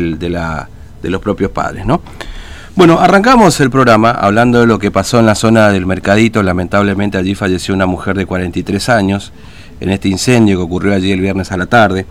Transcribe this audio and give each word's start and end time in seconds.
de 0.00 1.10
los 1.10 1.20
propios 1.20 1.50
padres, 1.50 1.86
¿no? 1.86 2.00
Bueno, 2.74 3.00
arrancamos 3.00 3.60
el 3.60 3.68
programa 3.68 4.12
hablando 4.12 4.60
de 4.60 4.66
lo 4.66 4.78
que 4.78 4.90
pasó 4.90 5.20
en 5.20 5.26
la 5.26 5.34
zona 5.34 5.68
del 5.68 5.84
Mercadito. 5.84 6.42
Lamentablemente 6.42 7.18
allí 7.18 7.34
falleció 7.34 7.74
una 7.74 7.84
mujer 7.84 8.16
de 8.16 8.24
43 8.24 8.88
años 8.88 9.30
en 9.78 9.90
este 9.90 10.08
incendio 10.08 10.56
que 10.56 10.62
ocurrió 10.62 10.94
allí 10.94 11.12
el 11.12 11.20
viernes 11.20 11.52
a 11.52 11.58
la 11.58 11.66
tarde. 11.66 12.06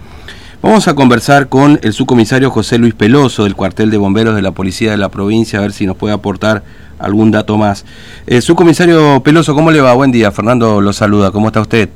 Vamos 0.61 0.87
a 0.87 0.93
conversar 0.93 1.49
con 1.49 1.79
el 1.81 1.93
subcomisario 1.93 2.51
José 2.51 2.77
Luis 2.77 2.93
Peloso 2.93 3.45
del 3.45 3.55
cuartel 3.55 3.89
de 3.89 3.97
bomberos 3.97 4.35
de 4.35 4.43
la 4.43 4.51
policía 4.51 4.91
de 4.91 4.97
la 4.97 5.09
provincia, 5.09 5.57
a 5.57 5.63
ver 5.63 5.73
si 5.73 5.87
nos 5.87 5.97
puede 5.97 6.13
aportar 6.13 6.61
algún 6.99 7.31
dato 7.31 7.57
más. 7.57 7.83
Eh, 8.27 8.41
subcomisario 8.41 9.23
Peloso, 9.23 9.55
¿cómo 9.55 9.71
le 9.71 9.81
va? 9.81 9.95
Buen 9.95 10.11
día, 10.11 10.31
Fernando 10.31 10.79
lo 10.79 10.93
saluda, 10.93 11.31
¿cómo 11.31 11.47
está 11.47 11.61
usted? 11.61 11.89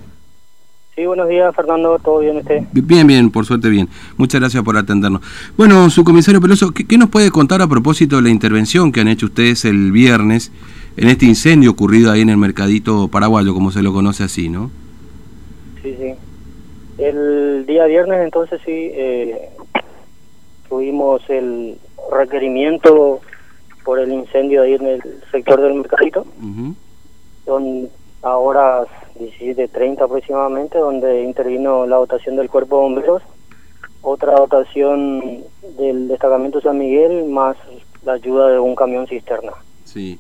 Sí, 0.96 1.06
buenos 1.06 1.28
días, 1.28 1.54
Fernando. 1.54 2.00
¿Todo 2.00 2.20
bien 2.20 2.38
usted? 2.38 2.64
Bien, 2.72 3.06
bien, 3.06 3.30
por 3.30 3.46
suerte 3.46 3.68
bien. 3.68 3.90
Muchas 4.16 4.40
gracias 4.40 4.64
por 4.64 4.78
atendernos. 4.78 5.22
Bueno, 5.58 5.90
su 5.90 6.06
comisario 6.06 6.40
Peloso, 6.40 6.72
¿qué, 6.72 6.98
nos 6.98 7.10
puede 7.10 7.32
contar 7.32 7.62
a 7.62 7.68
propósito 7.68 8.16
de 8.16 8.22
la 8.22 8.30
intervención 8.30 8.94
que 8.94 9.02
han 9.02 9.10
hecho 9.10 9.26
ustedes 9.26 9.66
el 9.66 9.92
viernes 9.92 10.54
en 10.96 11.10
este 11.10 11.26
incendio 11.26 11.72
ocurrido 11.72 12.14
ahí 12.14 12.22
en 12.22 12.30
el 12.30 12.38
Mercadito 12.38 13.10
Paraguayo, 13.10 13.54
como 13.54 13.72
se 13.72 13.84
lo 13.84 13.92
conoce 13.92 14.24
así, 14.24 14.48
no? 14.48 14.72
Sí, 15.84 15.98
sí. 16.00 16.14
El 16.98 17.66
día 17.66 17.88
viernes, 17.88 18.22
entonces, 18.24 18.62
sí, 18.66 18.72
eh, 18.94 19.50
tuvimos 20.70 21.22
el 21.30 21.78
requerimiento 22.10 23.20
por 23.84 24.00
el 24.00 24.14
incendio 24.14 24.62
ahí 24.62 24.76
en 24.76 24.86
el 24.86 25.02
sector 25.30 25.60
del 25.60 25.74
Mercadito, 25.74 26.26
donde 27.46 27.90
ahora 28.26 28.86
17.30 29.20 30.02
aproximadamente, 30.02 30.80
donde 30.80 31.24
intervino 31.24 31.86
la 31.86 31.98
dotación 31.98 32.36
del 32.36 32.50
Cuerpo 32.50 32.78
de 32.78 32.82
Bomberos, 32.82 33.22
otra 34.02 34.34
dotación 34.34 35.44
del 35.78 36.08
destacamento 36.08 36.60
San 36.60 36.78
Miguel, 36.78 37.26
más 37.30 37.56
la 38.04 38.14
ayuda 38.14 38.50
de 38.50 38.60
un 38.60 38.76
camión 38.76 39.08
cisterna. 39.08 39.52
Sí. 39.84 40.20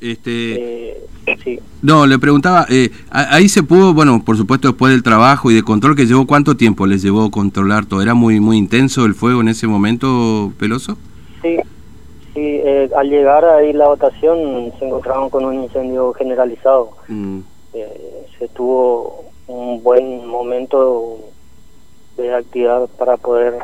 Este, 0.00 0.90
eh, 0.90 1.06
sí. 1.44 1.60
No, 1.80 2.06
le 2.06 2.18
preguntaba, 2.18 2.66
eh, 2.68 2.90
ahí 3.10 3.48
se 3.48 3.62
pudo, 3.62 3.94
bueno, 3.94 4.24
por 4.24 4.36
supuesto 4.36 4.68
después 4.68 4.92
del 4.92 5.04
trabajo 5.04 5.50
y 5.50 5.54
de 5.54 5.62
control 5.62 5.94
que 5.94 6.06
llevó, 6.06 6.26
¿cuánto 6.26 6.56
tiempo 6.56 6.86
les 6.86 7.02
llevó 7.02 7.30
controlar 7.30 7.86
todo? 7.86 8.02
¿Era 8.02 8.14
muy 8.14 8.40
muy 8.40 8.56
intenso 8.56 9.04
el 9.04 9.14
fuego 9.14 9.40
en 9.40 9.48
ese 9.48 9.68
momento, 9.68 10.52
Peloso? 10.58 10.96
Sí, 12.34 12.40
eh, 12.40 12.88
al 12.96 13.10
llegar 13.10 13.44
ahí 13.44 13.72
la 13.74 13.88
votación 13.88 14.72
se 14.78 14.86
encontraron 14.86 15.28
con 15.28 15.44
un 15.44 15.62
incendio 15.64 16.12
generalizado. 16.14 16.92
Mm. 17.08 17.40
Eh, 17.74 18.26
se 18.38 18.48
tuvo 18.48 19.26
un 19.46 19.82
buen 19.82 20.26
momento 20.26 21.18
de 22.16 22.34
actividad 22.34 22.88
para 22.98 23.18
poder 23.18 23.54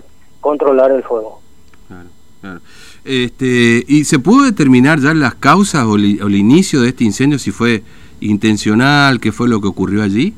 controlar 0.41 0.91
el 0.91 1.03
fuego. 1.03 1.41
Claro, 1.87 2.09
claro. 2.41 2.61
Este, 3.05 3.85
¿Y 3.89 4.05
se 4.05 4.19
pudo 4.19 4.45
determinar 4.45 5.01
ya 5.01 5.15
las 5.15 5.35
causas 5.35 5.85
o, 5.87 5.97
el 5.97 6.35
inicio 6.35 6.83
de 6.83 6.89
este 6.89 7.05
incendio, 7.05 7.39
si 7.39 7.51
fue 7.51 7.83
intencional, 8.21 9.19
qué 9.19 9.33
fue 9.33 9.49
lo 9.49 9.63
que 9.63 9.69
ocurrió 9.69 10.03
allí? 10.03 10.35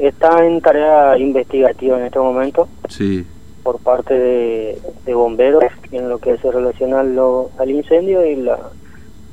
Está 0.00 0.44
en 0.44 0.60
tarea 0.60 1.16
investigativa 1.16 1.98
en 1.98 2.06
este 2.06 2.18
momento. 2.18 2.68
Sí. 2.88 3.24
Por 3.66 3.80
parte 3.80 4.14
de, 4.14 4.78
bomberos 5.12 5.64
en 5.90 6.08
lo 6.08 6.18
que 6.18 6.38
se 6.38 6.52
relaciona 6.52 7.00
al 7.00 7.68
incendio 7.70 8.24
y 8.24 8.36
la, 8.36 8.70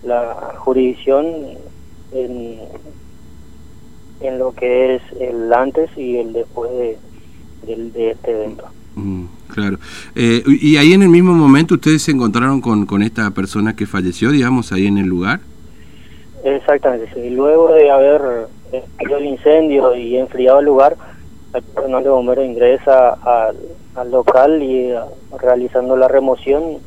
la 0.03 0.55
jurisdicción 0.57 1.27
en, 2.11 2.57
en 4.21 4.39
lo 4.39 4.51
que 4.53 4.95
es 4.95 5.03
el 5.19 5.53
antes 5.53 5.95
y 5.95 6.17
el 6.17 6.33
después 6.33 6.71
de, 6.71 6.97
de, 7.67 8.09
este 8.09 8.31
evento. 8.31 8.65
Mm, 8.95 9.25
claro. 9.49 9.77
Eh, 10.15 10.41
¿Y 10.47 10.77
ahí 10.77 10.93
en 10.93 11.03
el 11.03 11.09
mismo 11.09 11.33
momento 11.33 11.75
ustedes 11.75 12.01
se 12.01 12.09
encontraron 12.09 12.59
con, 12.59 12.87
con 12.87 13.03
esta 13.03 13.29
persona 13.29 13.75
que 13.75 13.85
falleció, 13.85 14.31
digamos, 14.31 14.71
ahí 14.71 14.87
en 14.87 14.97
el 14.97 15.05
lugar? 15.05 15.41
Exactamente, 16.43 17.07
sí. 17.13 17.29
Luego 17.29 17.71
de 17.71 17.91
haber 17.91 18.47
hecho 18.71 19.17
el 19.17 19.25
incendio 19.25 19.95
y 19.95 20.17
enfriado 20.17 20.59
el 20.59 20.65
lugar, 20.65 20.97
el 21.53 21.63
personal 21.63 22.03
de 22.03 22.09
bomberos 22.09 22.45
ingresa 22.45 23.13
al, 23.13 23.57
al 23.95 24.11
local 24.11 24.61
y 24.61 24.91
eh, 24.91 24.99
realizando 25.39 25.95
la 25.95 26.07
remoción 26.07 26.77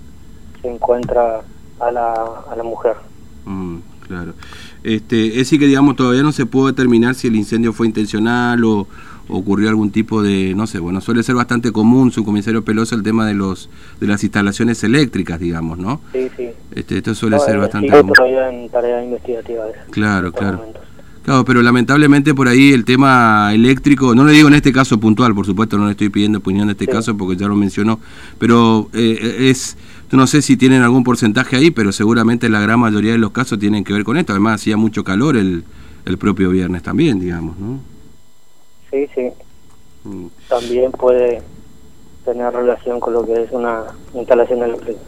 se 0.61 0.69
encuentra 0.69 1.43
a 1.81 1.91
la, 1.91 2.13
a 2.51 2.57
la 2.57 2.63
mujer. 2.63 2.97
Mm, 3.45 3.79
claro. 4.07 4.35
Este, 4.83 5.29
es 5.29 5.37
decir 5.37 5.59
que 5.59 5.67
digamos 5.67 5.97
todavía 5.97 6.23
no 6.23 6.33
se 6.33 6.47
pudo 6.47 6.69
determinar 6.69 7.15
si 7.15 7.29
el 7.29 7.37
incendio 7.37 7.73
fue 7.73 7.87
intencional 7.87 8.65
o, 8.65 8.87
ocurrió 9.29 9.69
algún 9.69 9.91
tipo 9.91 10.23
de, 10.23 10.55
no 10.55 10.69
sé, 10.69 10.79
bueno, 10.79 11.01
suele 11.01 11.25
ser 11.25 11.35
bastante 11.35 11.73
común, 11.73 12.13
su 12.13 12.25
comisario 12.25 12.65
Peloso, 12.65 12.95
el 12.95 13.03
tema 13.03 13.27
de 13.27 13.35
los 13.35 13.69
de 14.01 14.07
las 14.07 14.23
instalaciones 14.23 14.85
eléctricas, 14.85 15.41
digamos, 15.41 15.79
¿no? 15.79 16.01
Sí, 16.13 16.31
sí. 16.37 16.51
Este, 16.73 16.99
esto 16.99 17.13
suele 17.15 17.39
ser 17.41 17.59
bastante 17.59 17.91
común. 17.91 18.13
todavía 18.13 18.49
en 18.49 18.69
tarea 18.69 19.03
investigativa. 19.03 19.65
Claro, 19.91 20.33
claro. 20.33 20.65
Claro, 21.27 21.45
pero 21.45 21.61
lamentablemente 21.61 22.35
por 22.35 22.47
ahí 22.47 22.73
el 22.73 22.85
tema 22.85 23.51
eléctrico, 23.53 24.15
no 24.15 24.23
le 24.23 24.33
digo 24.33 24.47
en 24.47 24.55
este 24.55 24.73
caso 24.73 25.01
puntual, 25.01 25.35
por 25.35 25.45
supuesto 25.45 25.77
no 25.77 25.87
le 25.87 25.91
estoy 25.91 26.09
pidiendo 26.09 26.39
opinión 26.39 26.69
de 26.69 26.75
este 26.75 26.87
caso 26.87 27.17
porque 27.17 27.35
ya 27.35 27.49
lo 27.49 27.57
mencionó, 27.57 27.99
pero 28.39 28.89
eh, 28.95 29.49
es 29.51 29.77
no 30.13 30.29
sé 30.29 30.41
si 30.41 30.57
tienen 30.57 30.83
algún 30.83 31.03
porcentaje 31.03 31.57
ahí, 31.57 31.73
pero 31.73 31.91
seguramente 31.91 32.49
la 32.49 32.61
gran 32.61 32.79
mayoría 32.79 33.11
de 33.11 33.19
los 33.19 33.33
casos 33.33 33.59
tienen 33.59 33.83
que 33.83 33.93
ver 33.93 34.05
con 34.05 34.17
esto. 34.17 34.35
Además, 34.35 34.61
hacía 34.61 34.77
mucho 34.77 35.03
calor 35.03 35.37
el, 35.37 35.65
el 36.05 36.17
propio 36.17 36.51
viernes 36.51 36.85
también, 36.85 37.19
digamos, 37.19 37.59
¿no? 37.59 37.81
Sí, 38.93 39.09
sí. 39.13 39.29
Mm. 40.05 40.27
También 40.49 40.93
puede 40.93 41.43
tener 42.25 42.53
relación 42.53 43.01
con 43.01 43.15
lo 43.15 43.27
que 43.27 43.43
es 43.43 43.51
una 43.51 43.83
instalación 44.15 44.63
eléctrica. 44.63 45.01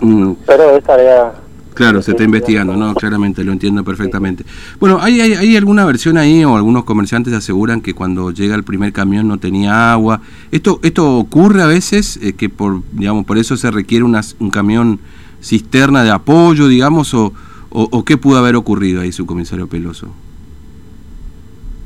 Mm. 0.00 0.32
Pero 0.46 0.74
es 0.74 0.84
tarea 0.84 1.34
Claro, 1.76 2.00
se 2.00 2.12
está 2.12 2.24
investigando, 2.24 2.74
¿no? 2.74 2.94
Claramente, 2.94 3.44
lo 3.44 3.52
entiendo 3.52 3.84
perfectamente. 3.84 4.46
Bueno, 4.80 4.98
¿hay, 4.98 5.20
hay, 5.20 5.56
alguna 5.58 5.84
versión 5.84 6.16
ahí 6.16 6.42
o 6.42 6.56
algunos 6.56 6.84
comerciantes 6.84 7.34
aseguran 7.34 7.82
que 7.82 7.92
cuando 7.92 8.30
llega 8.30 8.54
el 8.54 8.64
primer 8.64 8.94
camión 8.94 9.28
no 9.28 9.36
tenía 9.36 9.92
agua? 9.92 10.22
¿Esto 10.50 10.80
esto 10.82 11.18
ocurre 11.18 11.60
a 11.60 11.66
veces, 11.66 12.18
eh, 12.22 12.32
que 12.32 12.48
por 12.48 12.80
digamos 12.92 13.26
por 13.26 13.36
eso 13.36 13.58
se 13.58 13.70
requiere 13.70 14.06
una, 14.06 14.22
un 14.40 14.48
camión 14.48 15.00
cisterna 15.42 16.02
de 16.02 16.12
apoyo, 16.12 16.66
digamos, 16.66 17.12
o, 17.12 17.34
o, 17.68 18.04
qué 18.06 18.16
pudo 18.16 18.38
haber 18.38 18.56
ocurrido 18.56 19.02
ahí, 19.02 19.12
su 19.12 19.26
comisario 19.26 19.66
Peloso? 19.66 20.08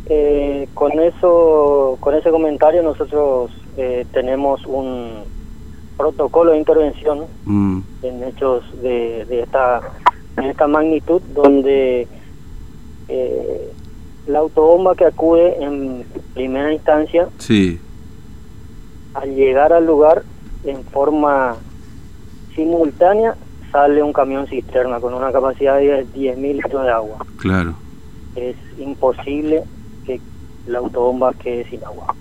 Eh, 0.07 0.69
con 0.73 0.93
eso, 1.01 1.97
con 1.99 2.15
ese 2.15 2.31
comentario 2.31 2.85
nosotros 2.85 3.51
eh, 3.77 4.07
tenemos 4.13 4.65
un 4.67 5.25
protocolo 6.01 6.53
de 6.53 6.59
intervención 6.59 7.27
mm. 7.45 7.81
en 8.03 8.25
hechos 8.25 8.65
de, 8.81 9.27
de, 9.27 9.43
esta, 9.43 9.83
esta 10.43 10.67
magnitud 10.67 11.21
donde 11.35 12.09
eh, 13.09 13.73
la 14.27 14.39
autobomba 14.39 14.95
que 14.95 15.05
acude 15.05 15.63
en 15.63 16.05
primera 16.33 16.73
instancia, 16.73 17.29
sí. 17.37 17.79
al 19.13 19.35
llegar 19.35 19.75
al 19.75 19.87
lugar 19.87 20.23
en 20.65 20.83
forma 20.85 21.57
simultánea, 22.55 23.37
sale 23.71 24.03
un 24.03 24.15
camión 24.15 24.47
cisterna 24.47 25.01
con 25.01 25.13
una 25.13 25.31
capacidad 25.31 25.77
de 25.77 26.07
10.000 26.07 26.63
litros 26.63 26.83
de 26.83 26.91
agua. 26.91 27.27
Claro. 27.37 27.75
Es 28.37 28.57
imposible 28.79 29.65
que 30.07 30.19
la 30.67 30.79
autobomba 30.79 31.35
quede 31.35 31.69
sin 31.69 31.85
agua. 31.85 32.15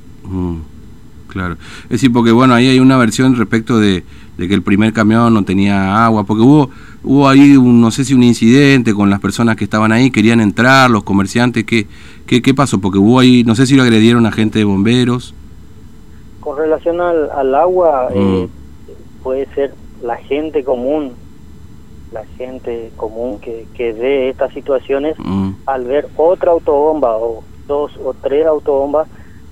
Claro. 1.30 1.56
Es 1.84 1.90
decir, 1.90 2.12
porque 2.12 2.32
bueno, 2.32 2.54
ahí 2.54 2.68
hay 2.68 2.80
una 2.80 2.98
versión 2.98 3.36
respecto 3.36 3.80
de, 3.80 4.04
que 4.38 4.54
el 4.54 4.64
primer 4.64 4.94
camión 4.94 5.34
no 5.34 5.44
tenía 5.44 6.06
agua, 6.06 6.24
porque 6.24 6.44
hubo 6.44 6.70
hubo 7.04 7.30
ahí, 7.30 7.56
un, 7.56 7.82
no 7.82 7.92
sé 7.92 8.04
si 8.04 8.14
un 8.14 8.24
incidente 8.24 8.94
con 8.94 9.10
las 9.10 9.20
personas 9.20 9.56
que 9.56 9.64
estaban 9.64 9.92
ahí, 9.92 10.12
querían 10.12 10.42
entrar, 10.42 10.90
los 10.90 11.04
comerciantes, 11.04 11.64
¿qué, 11.64 11.88
qué, 12.26 12.42
qué 12.42 12.54
pasó? 12.54 12.80
Porque 12.80 12.98
hubo 12.98 13.20
ahí, 13.20 13.44
no 13.44 13.56
sé 13.56 13.66
si 13.66 13.76
lo 13.76 13.84
agredieron 13.84 14.26
a 14.26 14.32
gente 14.32 14.60
de 14.60 14.66
bomberos. 14.66 15.34
Con 16.40 16.58
relación 16.58 17.00
al, 17.00 17.56
agua, 17.56 18.10
eh, 18.14 18.48
mm. 18.50 19.24
puede 19.24 19.46
ser 19.54 19.74
la 20.02 20.18
gente 20.18 20.64
común, 20.64 21.14
la 22.12 22.26
gente 22.38 22.92
común 22.98 23.40
que, 23.40 23.68
que 23.74 23.94
ve 23.94 24.30
estas 24.30 24.54
situaciones, 24.54 25.16
mm. 25.20 25.52
al 25.66 25.86
ver 25.86 26.10
otra 26.18 26.52
autobomba 26.52 27.16
o 27.18 27.44
dos 27.68 27.92
o 28.04 28.14
tres 28.14 28.46
autobombas, 28.46 29.08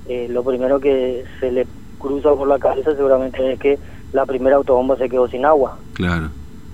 eh, 0.07 0.27
lo 0.30 0.44
primero 0.44 0.80
que 0.80 1.25
se 1.39 1.51
le 1.51 1.68
cruza 2.00 2.33
por 2.33 2.48
la 2.48 2.59
cabeza 2.59 2.95
seguramente 2.95 3.54
es 3.54 3.59
que 3.59 3.80
la 4.13 4.25
primera 4.25 4.56
autobomba 4.56 4.95
se 4.98 5.09
quedó 5.09 5.27
sin 5.27 5.45
agua. 5.45 5.77
Claro. 5.94 6.30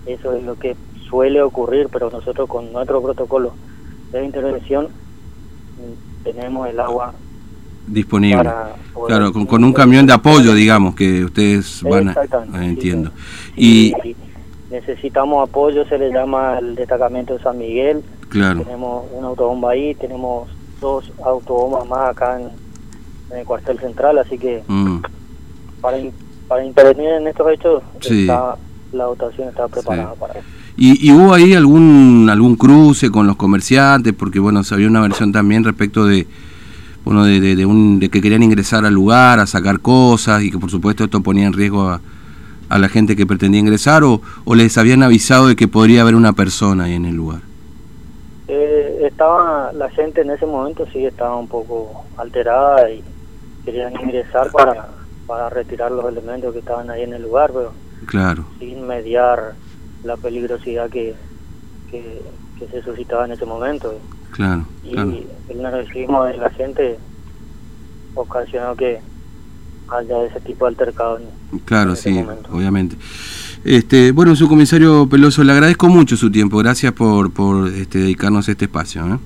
Eso 0.05 0.33
es 0.33 0.43
lo 0.43 0.55
que 0.57 0.75
suele 1.09 1.41
ocurrir, 1.41 1.87
pero 1.91 2.09
nosotros 2.09 2.47
con 2.47 2.71
nuestro 2.71 3.01
protocolo 3.01 3.53
de 4.11 4.25
intervención 4.25 4.85
mm, 4.85 6.23
tenemos 6.23 6.67
el 6.67 6.79
agua 6.79 7.13
disponible. 7.87 8.49
Claro, 9.07 9.33
con, 9.33 9.63
un 9.63 9.73
camión 9.73 10.05
de 10.05 10.13
apoyo, 10.13 10.53
digamos, 10.53 10.95
que 10.95 11.23
ustedes 11.25 11.81
van 11.83 12.09
a... 12.09 12.65
entiendo. 12.65 13.11
y, 13.55 13.93
necesitamos 14.69 15.47
apoyo, 15.47 15.85
se 15.85 15.97
le 15.99 16.11
llama 16.11 16.57
el 16.57 16.75
destacamento 16.75 17.35
de 17.35 17.43
San 17.43 17.57
Miguel. 17.57 18.03
Claro. 18.29 18.61
Tenemos 18.63 19.05
una 19.13 19.27
autobomba 19.27 19.71
ahí, 19.71 19.93
tenemos 19.95 20.49
dos 20.81 21.11
autobombas 21.23 21.87
más 21.87 22.09
acá 22.09 22.41
en, 22.41 22.49
en 23.31 23.37
el 23.39 23.45
cuartel 23.45 23.79
central, 23.79 24.17
así 24.17 24.37
que 24.37 24.63
mm. 24.67 24.97
para 25.81 25.97
para 26.47 26.65
intervenir 26.65 27.09
en 27.09 27.27
estos 27.27 27.51
hechos, 27.51 27.83
la 28.91 29.05
dotación 29.05 29.49
está 29.49 29.67
preparada 29.67 30.13
para 30.13 30.33
eso. 30.33 30.47
¿Y, 30.75 31.11
hubo 31.11 31.33
ahí 31.33 31.53
algún 31.53 32.27
algún 32.31 32.55
cruce 32.55 33.11
con 33.11 33.27
los 33.27 33.35
comerciantes? 33.35 34.13
Porque 34.13 34.39
bueno, 34.39 34.63
se 34.63 34.73
había 34.73 34.87
una 34.87 35.01
versión 35.01 35.31
también 35.31 35.63
respecto 35.63 36.05
de 36.05 36.27
bueno 37.05 37.25
de, 37.25 37.39
de, 37.39 37.65
un, 37.65 37.99
de 37.99 38.09
que 38.09 38.21
querían 38.21 38.43
ingresar 38.43 38.85
al 38.85 38.93
lugar, 38.93 39.39
a 39.39 39.47
sacar 39.47 39.79
cosas 39.79 40.43
y 40.43 40.51
que 40.51 40.57
por 40.57 40.69
supuesto 40.69 41.03
esto 41.03 41.21
ponía 41.21 41.45
en 41.45 41.53
riesgo 41.53 41.89
a, 41.89 42.01
a 42.69 42.79
la 42.79 42.89
gente 42.89 43.15
que 43.15 43.25
pretendía 43.25 43.59
ingresar 43.59 44.03
o, 44.03 44.21
o, 44.45 44.55
les 44.55 44.77
habían 44.77 45.03
avisado 45.03 45.47
de 45.47 45.55
que 45.55 45.67
podría 45.67 46.01
haber 46.01 46.15
una 46.15 46.33
persona 46.33 46.85
ahí 46.85 46.93
en 46.93 47.05
el 47.05 47.15
lugar. 47.15 47.41
Eh, 48.47 49.05
estaba 49.05 49.71
la 49.73 49.89
gente 49.89 50.21
en 50.21 50.31
ese 50.31 50.45
momento 50.45 50.85
sí 50.91 51.05
estaba 51.05 51.35
un 51.37 51.47
poco 51.47 52.05
alterada 52.17 52.89
y 52.89 53.03
querían 53.65 53.93
ingresar 54.01 54.51
para, 54.51 54.89
para 55.27 55.49
retirar 55.49 55.91
los 55.91 56.05
elementos 56.05 56.53
que 56.53 56.59
estaban 56.59 56.89
ahí 56.89 57.03
en 57.03 57.13
el 57.13 57.23
lugar, 57.23 57.51
pero 57.53 57.73
claro. 58.05 58.45
sin 58.59 58.85
mediar 58.85 59.53
la 60.03 60.17
peligrosidad 60.17 60.89
que, 60.89 61.15
que, 61.89 62.21
se 62.71 62.81
suscitaba 62.81 63.25
en 63.25 63.33
ese 63.33 63.45
momento. 63.45 63.93
Claro, 64.31 64.65
y 64.83 65.27
el 65.49 65.61
nerviosismo 65.61 66.23
de 66.23 66.37
la 66.37 66.49
gente 66.49 66.97
ocasionó 68.15 68.75
que 68.75 69.01
haya 69.89 70.23
ese 70.23 70.39
tipo 70.39 70.65
de 70.65 70.69
altercado. 70.69 71.19
claro, 71.65 71.95
sí, 71.95 72.25
obviamente. 72.49 72.95
Este, 73.63 74.11
bueno, 74.11 74.35
su 74.35 74.49
comisario 74.49 75.07
Peloso, 75.07 75.43
le 75.43 75.53
agradezco 75.53 75.87
mucho 75.87 76.17
su 76.17 76.31
tiempo. 76.31 76.57
Gracias 76.57 76.91
por, 76.93 77.31
por 77.31 77.67
este, 77.69 77.99
dedicarnos 77.99 78.47
a 78.47 78.51
este 78.51 78.65
espacio. 78.65 79.05
¿eh? 79.07 79.19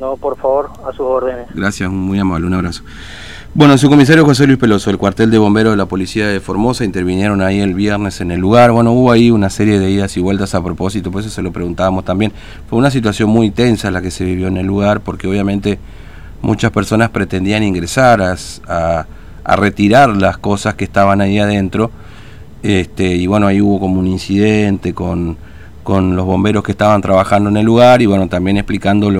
No, 0.00 0.16
por 0.16 0.36
favor, 0.36 0.70
a 0.86 0.92
sus 0.92 1.00
órdenes. 1.00 1.46
Gracias, 1.54 1.90
muy 1.90 2.18
amable, 2.18 2.46
un 2.46 2.54
abrazo. 2.54 2.82
Bueno, 3.52 3.76
su 3.78 3.88
comisario 3.88 4.24
José 4.24 4.46
Luis 4.46 4.60
Peloso, 4.60 4.90
el 4.90 4.96
cuartel 4.96 5.28
de 5.28 5.36
bomberos 5.36 5.72
de 5.72 5.76
la 5.76 5.86
policía 5.86 6.28
de 6.28 6.38
Formosa, 6.38 6.84
intervinieron 6.84 7.42
ahí 7.42 7.58
el 7.58 7.74
viernes 7.74 8.20
en 8.20 8.30
el 8.30 8.38
lugar. 8.38 8.70
Bueno, 8.70 8.92
hubo 8.92 9.10
ahí 9.10 9.32
una 9.32 9.50
serie 9.50 9.80
de 9.80 9.90
idas 9.90 10.16
y 10.16 10.20
vueltas 10.20 10.54
a 10.54 10.62
propósito, 10.62 11.10
por 11.10 11.20
eso 11.20 11.30
se 11.30 11.42
lo 11.42 11.50
preguntábamos 11.50 12.04
también. 12.04 12.32
Fue 12.68 12.78
una 12.78 12.92
situación 12.92 13.28
muy 13.28 13.50
tensa 13.50 13.90
la 13.90 14.02
que 14.02 14.12
se 14.12 14.24
vivió 14.24 14.46
en 14.46 14.56
el 14.56 14.66
lugar, 14.66 15.00
porque 15.00 15.26
obviamente 15.26 15.80
muchas 16.42 16.70
personas 16.70 17.10
pretendían 17.10 17.64
ingresar 17.64 18.22
a, 18.22 19.06
retirar 19.56 20.10
las 20.10 20.38
cosas 20.38 20.76
que 20.76 20.84
estaban 20.84 21.20
ahí 21.20 21.40
adentro. 21.40 21.90
Este, 22.62 23.16
y 23.16 23.26
bueno, 23.26 23.48
ahí 23.48 23.60
hubo 23.60 23.80
como 23.80 23.98
un 23.98 24.06
incidente 24.06 24.94
con, 24.94 25.36
con 25.82 26.14
los 26.14 26.24
bomberos 26.24 26.62
que 26.62 26.70
estaban 26.70 27.00
trabajando 27.02 27.50
en 27.50 27.56
el 27.56 27.66
lugar 27.66 28.00
y 28.00 28.06
bueno, 28.06 28.28
también 28.28 28.58
explicando 28.58 29.08